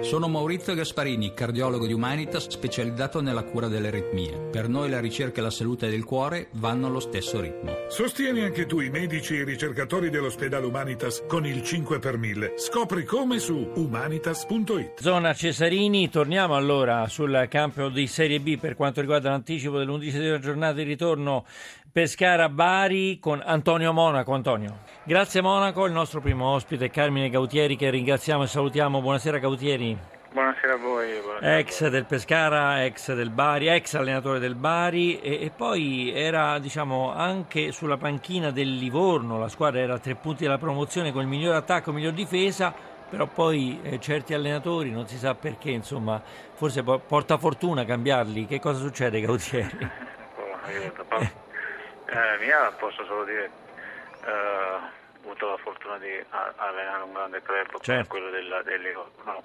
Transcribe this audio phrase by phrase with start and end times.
[0.00, 4.36] Sono Maurizio Gasparini, cardiologo di Humanitas specializzato nella cura delle aritmie.
[4.50, 7.76] Per noi la ricerca e la salute del cuore vanno allo stesso ritmo.
[7.88, 12.54] Sostieni anche tu i medici e i ricercatori dell'ospedale Humanitas con il 5 per 1000.
[12.56, 15.00] Scopri come su humanitas.it.
[15.00, 20.74] Zona Cesarini, torniamo allora sul campo di Serie B per quanto riguarda l'anticipo dell'undicesima giornata
[20.74, 21.44] di ritorno
[21.94, 24.32] Pescara-Bari con Antonio Monaco.
[24.32, 24.80] Antonio.
[25.04, 29.00] Grazie Monaco, il nostro primo ospite Carmine Gautieri che ringraziamo e salutiamo.
[29.00, 29.83] Buonasera Gautieri.
[30.34, 31.20] Buonasera a voi.
[31.20, 31.90] Buonasera ex a voi.
[31.90, 37.70] del Pescara, ex del Bari, ex allenatore del Bari e, e, poi era diciamo anche
[37.70, 41.54] sulla panchina del Livorno, la squadra era a tre punti della promozione con il miglior
[41.54, 42.74] attacco, miglior difesa,
[43.08, 46.20] però poi eh, certi allenatori non si sa perché, insomma,
[46.54, 48.46] forse porta fortuna cambiarli.
[48.46, 49.78] Che cosa succede Gautieri?
[50.36, 53.50] oh, eh, mia posso solo dire,
[54.24, 56.24] eh, ho avuto la fortuna di
[56.56, 58.08] allenare un grande club come certo.
[58.08, 58.46] quello del
[59.24, 59.42] no,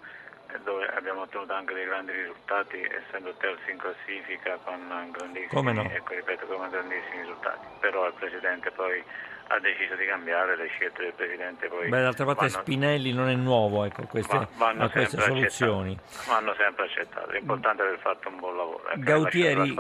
[0.64, 5.90] dove abbiamo ottenuto anche dei grandi risultati, essendo terzi in classifica con grandissimi, no?
[5.90, 7.68] ecco, ripeto, con grandissimi risultati.
[7.80, 9.04] Però il Presidente poi
[9.52, 11.68] ha deciso di cambiare le scelte del Presidente.
[11.68, 15.94] Poi Beh, d'altra parte vanno, Spinelli non è nuovo ecco, queste, a queste soluzioni.
[15.94, 18.88] Accettate, vanno sempre accettate, l'importante è aver fatto un buon lavoro.
[18.90, 19.76] Ecco, Gautieri,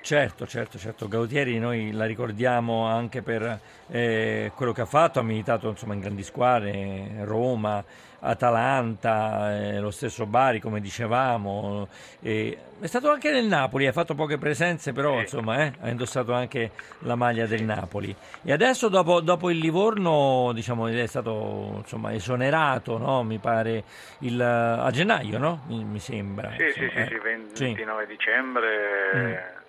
[0.00, 5.22] certo, certo, certo, Gautieri noi la ricordiamo anche per eh, quello che ha fatto, ha
[5.22, 7.84] militato insomma, in grandi squadre, Roma,
[8.18, 11.88] Atalanta, eh, lo stesso Bari come dicevamo,
[12.22, 15.20] eh, è stato anche nel Napoli, ha fatto poche presenze però sì.
[15.20, 20.50] insomma eh, ha indossato anche la maglia del Napoli e adesso dopo, dopo il Livorno
[20.52, 23.22] diciamo, è stato insomma, esonerato no?
[23.22, 23.84] mi pare
[24.18, 25.62] il, a gennaio no?
[25.68, 27.18] mi, mi sembra sì, insomma, sì,
[27.54, 28.06] sì, 29 eh.
[28.06, 28.68] dicembre
[29.14, 29.62] mm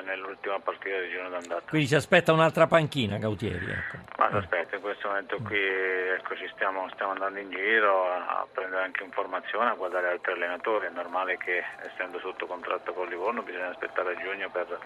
[0.00, 1.68] nell'ultima partita di giorno d'andata.
[1.68, 3.70] Quindi si aspetta un'altra panchina Gautieri?
[3.70, 3.96] Ecco.
[4.18, 8.82] Ma aspetta, in questo momento qui ecco, ci stiamo, stiamo, andando in giro a, prendere
[8.82, 13.70] anche informazioni, a guardare altri allenatori, è normale che essendo sotto contratto con Livorno bisogna
[13.70, 14.78] aspettare a giugno per...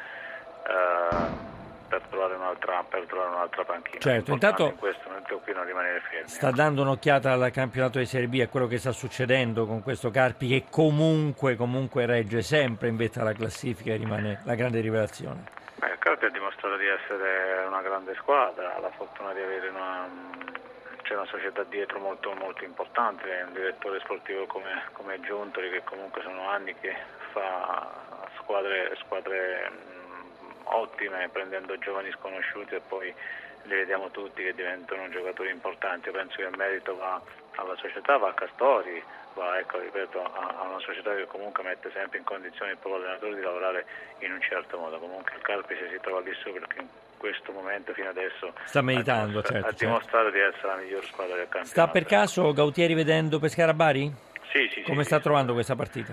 [0.65, 1.61] Uh,
[1.93, 4.01] per trovare un'altra, per trovare un'altra panchina.
[4.01, 6.29] Certo, intanto in questo momento qui non rimanere fermi.
[6.29, 10.11] Sta dando un'occhiata al campionato di Serie B a quello che sta succedendo con questo
[10.11, 15.45] Carpi che comunque, comunque regge sempre in vetta alla classifica e rimane la grande rivelazione.
[15.75, 19.69] Beh, il Carpi ha dimostrato di essere una grande squadra, ha la fortuna di avere
[19.69, 20.09] una,
[21.03, 26.23] c'è una società dietro molto, molto importante, un direttore sportivo come, come Giuntoli che comunque
[26.23, 26.97] sono anni che
[27.33, 27.87] fa
[28.39, 30.01] squadre, squadre
[30.65, 33.15] ottime prendendo giovani sconosciuti e poi
[33.65, 36.09] li vediamo tutti che diventano giocatori importanti.
[36.09, 37.21] Io penso che il merito va
[37.57, 39.03] alla società, va a Castori,
[39.35, 43.35] va ecco, ripeto, a, una società che comunque mette sempre in condizione il proprio allenatore
[43.35, 43.87] di lavorare
[44.19, 44.99] in un certo modo.
[44.99, 49.39] Comunque il Calpise si trova lì su perché in questo momento fino adesso sta meritando,
[49.39, 50.39] ha, certo, ha dimostrato certo.
[50.39, 51.71] di essere la miglior squadra del campionato.
[51.71, 54.13] Sta per caso Gautieri vedendo Pescara Bari?
[54.51, 54.83] Sì, sì.
[54.83, 56.13] Come sì, sta sì, trovando questa partita?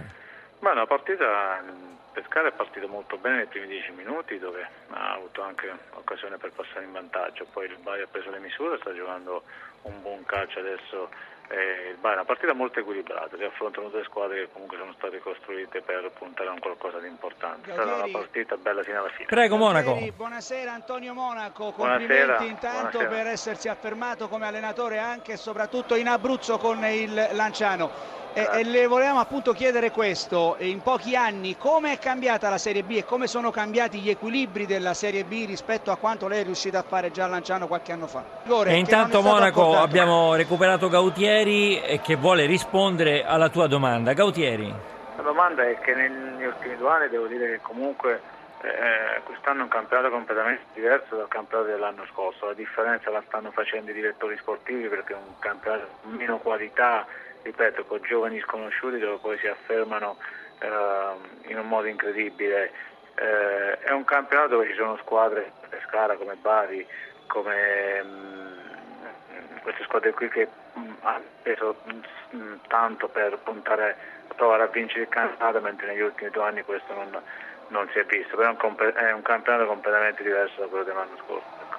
[0.59, 1.63] Ma una partita
[2.11, 6.51] Pescara è partito molto bene nei primi dieci minuti dove ha avuto anche occasione per
[6.51, 9.43] passare in vantaggio, poi il Bari ha preso le misure, sta giocando
[9.83, 11.09] un buon calcio adesso
[11.49, 14.93] eh, il Bari è una partita molto equilibrata, si affrontano due squadre che comunque sono
[14.95, 17.71] state costruite per puntare a un qualcosa di importante.
[17.71, 19.25] È stata una partita bella fino alla fine.
[19.25, 19.97] Prego Monaco.
[20.15, 23.09] Buonasera Antonio Monaco, complimenti buonasera, intanto buonasera.
[23.09, 28.18] per essersi affermato come allenatore anche e soprattutto in Abruzzo con il Lanciano.
[28.39, 32.83] E, e, le volevamo appunto chiedere questo, in pochi anni come è cambiata la Serie
[32.83, 36.43] B e come sono cambiati gli equilibri della Serie B rispetto a quanto lei è
[36.43, 38.23] riuscita a fare già a Lanciano qualche anno fa?
[38.65, 39.83] e intanto Monaco apportato.
[39.83, 44.13] abbiamo recuperato Gautieri e che vuole rispondere alla tua domanda.
[44.13, 44.73] Gautieri.
[45.17, 48.21] La domanda è che negli ultimi due anni devo dire che comunque
[48.61, 53.51] eh, quest'anno è un campionato completamente diverso dal campionato dell'anno scorso, la differenza la stanno
[53.51, 57.05] facendo i direttori sportivi perché è un campionato con meno qualità
[57.43, 60.17] ripeto, con giovani sconosciuti dove poi si affermano
[60.59, 62.71] eh, in un modo incredibile.
[63.15, 66.87] Eh, è un campionato dove ci sono squadre, Pescara come Bari,
[67.27, 71.75] come mh, queste squadre qui che mh, hanno preso
[72.29, 73.95] mh, tanto per puntare
[74.27, 77.21] a provare a vincere il campionato, mentre negli ultimi due anni questo non,
[77.67, 81.17] non si è visto, però è un, è un campionato completamente diverso da quello dell'anno
[81.25, 81.78] scorso.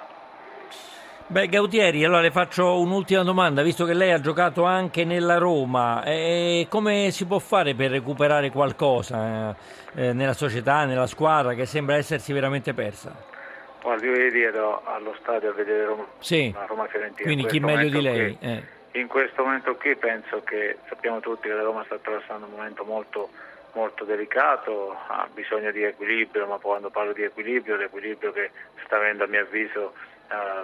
[1.31, 6.03] Beh, Gautieri, allora le faccio un'ultima domanda, visto che lei ha giocato anche nella Roma,
[6.03, 9.55] eh, come si può fare per recuperare qualcosa
[9.95, 13.15] eh, eh, nella società, nella squadra che sembra essersi veramente persa?
[13.81, 16.53] Guardi, io ieri ero allo stadio a vedere Roma, sì.
[16.67, 17.23] Roma Fiorentina.
[17.23, 18.37] Quindi chi meglio di lei?
[18.37, 18.99] Qui, eh.
[18.99, 22.83] in questo momento qui penso che sappiamo tutti che la Roma sta attraversando un momento
[22.83, 23.29] molto,
[23.71, 28.51] molto delicato, ha bisogno di equilibrio, ma quando parlo di equilibrio, l'equilibrio che
[28.83, 29.93] sta avendo a mio avviso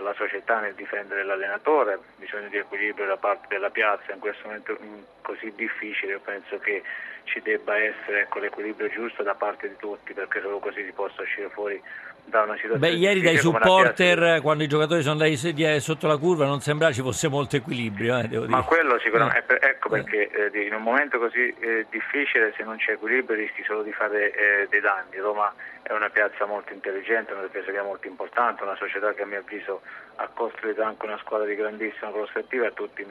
[0.02, 4.78] la società nel difendere l'allenatore, bisogno di equilibrio da parte della piazza, in questo momento
[5.28, 6.82] così difficile, io penso che
[7.26, 11.22] ci debba essere ecco, l'equilibrio giusto da parte di tutti perché solo così si possa
[11.22, 11.82] uscire fuori
[12.24, 16.46] da una situazione Beh, ieri dai supporter quando i giocatori sono andati sotto la curva
[16.46, 19.70] non sembrava ci fosse molto equilibrio eh, ma quello sicuramente eh.
[19.70, 23.82] ecco perché eh, in un momento così eh, difficile se non c'è equilibrio rischi solo
[23.82, 25.18] di fare eh, dei danni.
[25.18, 29.40] Roma è una piazza molto intelligente una difesa molto importante una società che a mio
[29.40, 29.82] avviso
[30.16, 33.06] ha costruito anche una squadra di grandissima prospettiva e tutti,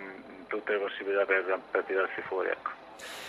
[0.46, 2.85] tutte le possibilità per, per tirarsi fuori ecco.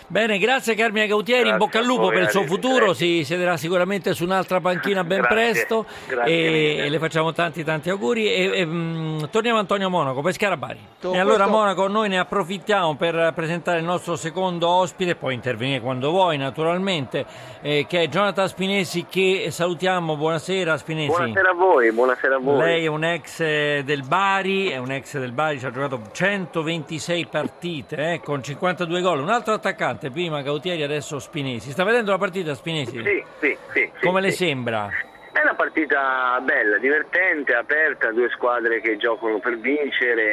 [0.10, 3.58] Bene, grazie Carmine Gautieri, grazie in bocca al lupo per il suo futuro, si siederà
[3.58, 8.60] sicuramente su un'altra panchina ben grazie, presto grazie e, le facciamo tanti tanti auguri e,
[8.60, 10.80] e mh, mm, torniamo a Antonio Monaco, Pescara Bari.
[10.98, 11.58] Tutto e allora questo...
[11.58, 17.26] Monaco noi ne approfittiamo per presentare il nostro secondo ospite, poi intervenire quando vuoi naturalmente,
[17.60, 21.10] eh, che è Jonathan Spinesi che salutiamo, buonasera Spinesi.
[21.10, 22.58] Buonasera a voi, buonasera a voi.
[22.60, 23.40] Lei è un ex
[23.82, 29.02] del Bari, è un ex del Bari, ci ha giocato 126 partite eh, con 52
[29.02, 31.72] gol, un altro attaccante, prima Gautieri, adesso Spinesi.
[31.72, 33.02] Sta vedendo la partita Spinesi?
[33.04, 33.92] Sì, sì, sì.
[34.02, 34.46] Come sì, le sì.
[34.46, 34.90] sembra?
[35.32, 40.24] È una partita bella, divertente, aperta, due squadre che giocano per vincere,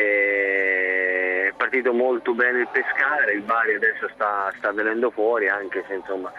[1.48, 5.94] è partito molto bene il Pescara, il Bari adesso sta, sta venendo fuori anche se
[5.94, 6.32] insomma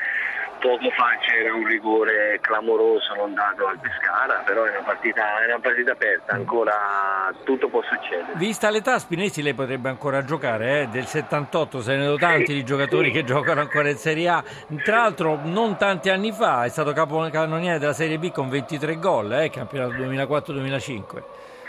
[0.66, 5.46] poco fa c'era un rigore clamoroso non dato al Pescara, però è una partita, è
[5.46, 8.32] una partita aperta, ancora tutto può succedere.
[8.34, 10.88] Vista l'età Spinesi lei potrebbe ancora giocare, eh?
[10.88, 13.12] del 78 se ne vedo tanti sì, di giocatori sì.
[13.12, 14.44] che giocano ancora in Serie A,
[14.84, 19.34] tra l'altro non tanti anni fa è stato capocannoniere della Serie B con 23 gol,
[19.34, 19.50] eh?
[19.52, 21.04] campionato 2004-2005.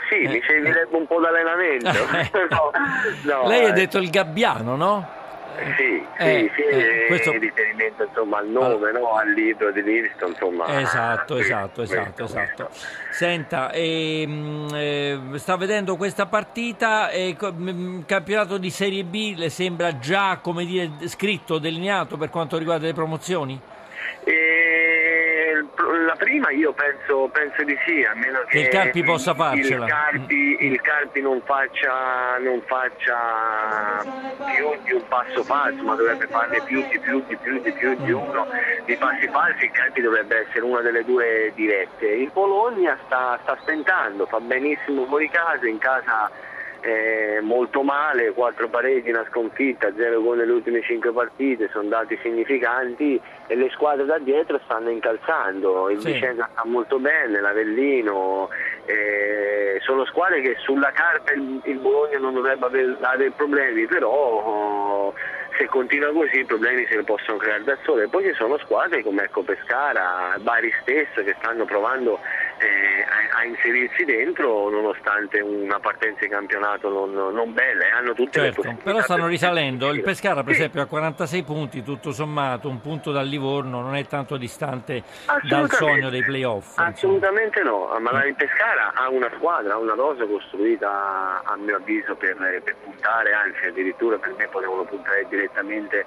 [0.08, 0.96] Sì, eh, mi servirebbe eh.
[0.96, 1.90] un po' d'allenamento.
[2.48, 2.70] no,
[3.24, 5.24] no, lei ha detto il Gabbiano, no?
[5.76, 7.32] Sì, eh, sì, eh, questo...
[7.32, 8.92] riferimento insomma, al nome, allora...
[8.92, 9.14] no?
[9.16, 10.30] al libro di Livingston.
[10.30, 12.68] Insomma, esatto, esatto, esatto, esatto.
[13.10, 17.36] Senta, ehm, eh, sta vedendo questa partita, eh,
[18.04, 22.92] campionato di Serie B le sembra già come dire, scritto, delineato per quanto riguarda le
[22.92, 23.60] promozioni?
[26.06, 29.84] La prima io penso, penso, di sì, a meno che, che il Carpi possa farcela.
[29.84, 34.04] Il Carpi, il Carpi non, faccia, non, faccia,
[34.54, 37.94] più di un passo falso, ma dovrebbe farne più di più di più di più
[37.96, 38.46] di uno
[38.84, 42.06] di passi falsi, il Carpi dovrebbe essere una delle due dirette.
[42.06, 46.30] Il Bologna sta, sta stentando, fa benissimo fuori casa, in casa
[46.86, 52.16] eh, molto male, quattro pareti, una sconfitta, zero gol nelle ultime cinque partite, sono dati
[52.22, 56.12] significanti e le squadre da dietro stanno incalzando, il sì.
[56.12, 58.48] Vicenza sta molto bene, l'Avellino,
[58.84, 64.08] eh, sono squadre che sulla carta il, il Bologna non dovrebbe avere, avere problemi, però
[64.08, 65.14] oh,
[65.58, 68.06] se continua così i problemi se ne possono creare da sole.
[68.08, 72.20] Poi ci sono squadre come ecco, Pescara, Bari stesso che stanno provando
[72.58, 78.14] eh, a, a, inserirsi dentro nonostante una partenza di campionato non, non bella e hanno
[78.14, 80.60] tutte certo, le però stanno risalendo il Pescara per sì.
[80.60, 85.02] esempio ha 46 punti tutto sommato un punto dal Livorno non è tanto distante
[85.42, 87.98] dal sogno dei playoff assolutamente insomma.
[87.98, 92.36] no ma il Pescara ha una squadra ha una rosa costruita a mio avviso per,
[92.36, 96.04] per puntare anzi addirittura per me potevano puntare direttamente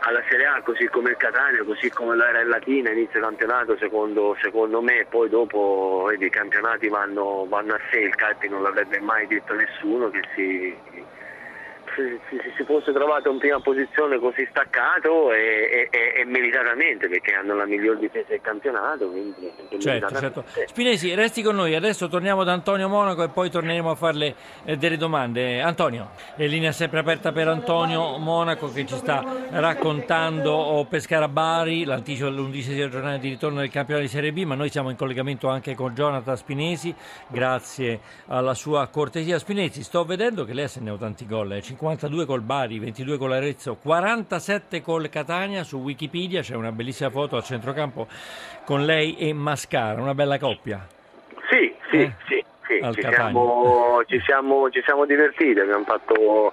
[0.00, 4.80] alla Serie A, così come il Catania, così come l'era Latina, inizio campionato secondo, secondo
[4.80, 9.26] me, poi dopo vedi, i campionati vanno, vanno, a sé, il Calpi non l'avrebbe mai
[9.26, 10.76] detto nessuno che si,
[12.28, 17.54] si, si, fosse trovato in prima posizione così staccato e, e, e, meritatamente perché hanno
[17.54, 19.08] la miglior difesa del campionato.
[19.08, 20.44] Quindi certo, certo.
[20.66, 24.76] Spinesi, resti con noi, adesso torniamo da Antonio Monaco e poi torneremo a farle eh,
[24.76, 25.60] delle domande.
[25.60, 31.84] Antonio, è linea sempre aperta per Antonio Monaco che ci sta raccontando oh, Pescara Bari,
[31.84, 35.48] l'anticipo dell'undicesima giornata di ritorno del campionato di Serie B, ma noi siamo in collegamento
[35.48, 36.94] anche con Jonathan Spinesi,
[37.28, 39.38] grazie alla sua cortesia.
[39.38, 43.30] Spinesi, sto vedendo che lei ha segnato tanti gol, eh, 52 col Bari, 22 con
[43.30, 48.06] l'Arezzo, 47 col Catania, su Wikipedia c'è una bellissima foto a centrocampo
[48.64, 50.86] con lei e Mascara, una bella coppia.
[51.50, 52.12] Sì, sì, eh?
[52.28, 52.92] sì, sì.
[52.92, 56.52] Ci, siamo, ci, siamo, ci siamo divertiti, abbiamo fatto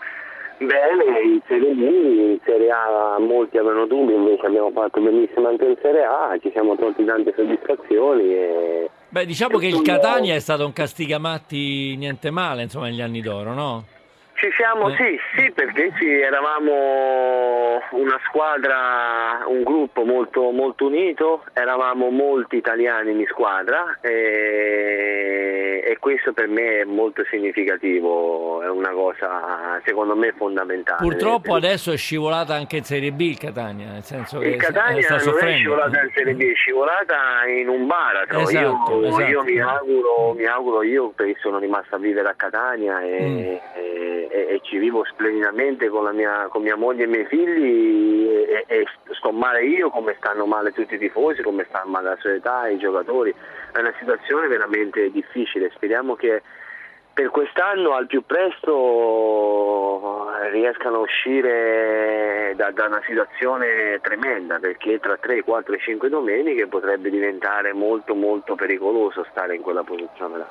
[0.58, 5.65] bene in Serie B, in Serie A molti avevano dubbi, invece abbiamo fatto benissimo anche
[5.65, 8.34] in Serie A, ci siamo tolti tante soddisfazioni.
[8.34, 8.89] E...
[9.10, 13.53] Beh, diciamo che il Catania è stato un castigamatti niente male, insomma, negli anni d'oro,
[13.53, 13.96] no?
[14.38, 14.96] Ci siamo, eh.
[14.98, 23.13] sì, sì, perché sì, eravamo una squadra, un gruppo molto, molto unito, eravamo molti italiani
[23.13, 30.32] in squadra e, e, questo per me è molto significativo, è una cosa secondo me
[30.38, 31.00] fondamentale.
[31.01, 35.01] Purtroppo adesso è scivolata anche in Serie B il Catania, nel senso che il Catania
[35.01, 37.17] sta non è scivolata in Serie B, è scivolata
[37.48, 38.41] in un baratro.
[38.41, 39.24] Esatto, io, esatto.
[39.24, 43.39] io mi, auguro, mi auguro, io sono rimasto a vivere a Catania e, mm.
[43.39, 44.07] e
[44.46, 48.86] e, ci vivo splendidamente con, mia, con, mia, moglie e i miei figli e, e,
[49.12, 52.77] sto male io come stanno male tutti i tifosi, come sta male la società, i
[52.77, 53.34] giocatori.
[53.72, 56.41] È una situazione veramente difficile, speriamo che
[57.17, 65.17] per quest'anno al più presto riescano a uscire da, da, una situazione tremenda perché tra
[65.17, 70.48] 3, 4 e 5 domeniche potrebbe diventare molto molto pericoloso stare in quella posizione là.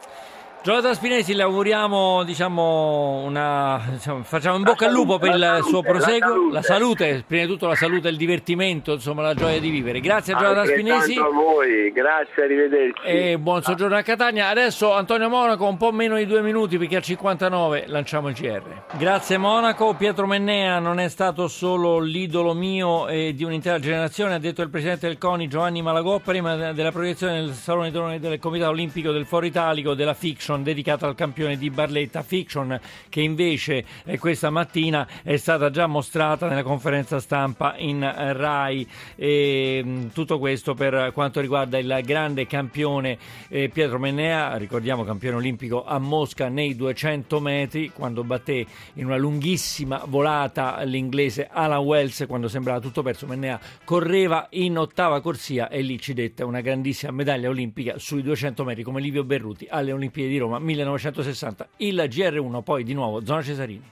[0.66, 5.68] Jonathan Spinesi, le auguriamo, diciamo, una, diciamo, facciamo in bocca al lupo per il salute,
[5.68, 6.52] suo proseguo, la salute.
[6.54, 7.25] la salute.
[7.25, 10.00] prima di tutto la salute, il divertimento, insomma la gioia di vivere.
[10.00, 11.16] Grazie a Jonathan Spinesi.
[11.18, 13.06] a voi, grazie, arrivederci.
[13.06, 14.49] E buon soggiorno a Catania.
[14.49, 18.96] Adesso Antonio Monaco, un po' meno di due minuti perché a 59 lanciamo il CR.
[18.99, 24.40] Grazie Monaco, Pietro Mennea non è stato solo l'idolo mio e di un'intera generazione, ha
[24.40, 29.12] detto il presidente del CONI Giovanni Malagò prima della proiezione del Salone del Comitato Olimpico
[29.12, 34.19] del Foro Italico della Fiction fiction dedicata al campione di Barletta, fiction che invece eh,
[34.19, 38.89] questa mattina è stata già mostrata nella conferenza stampa in eh, RAI.
[39.17, 45.37] E, mm, tutto questo per quanto riguarda il grande campione eh, Pietro Mennea, ricordiamo campione
[45.37, 52.25] olimpico a Mosca nei 200 metri, quando batté in una lunghissima volata l'inglese Alan Wells,
[52.27, 57.13] quando sembrava tutto perso, Mennea correva in ottava corsia e lì ci dette una grandissima
[57.13, 62.62] medaglia olimpica sui 200 metri come Livio Berruti alle Olimpiadi di Roma 1960, il GR1,
[62.62, 63.83] poi di nuovo Zona Cesarini.